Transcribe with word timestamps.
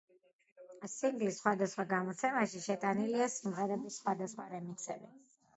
სინგლის 0.93 1.37
სხვადასხვა 1.41 1.85
გამოცემაში 1.93 2.63
შეტანილია 2.69 3.29
სიმღერების 3.35 4.03
სხვადასხვა 4.03 4.49
რემიქსები. 4.57 5.17